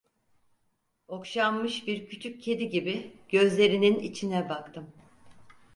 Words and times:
Okşanmış 1.07 1.87
bir 1.87 2.09
küçük 2.09 2.41
kedi 2.41 2.69
gibi 2.69 3.11
gözlerinin 3.29 3.99
içine 3.99 4.49
baktım. 4.49 4.93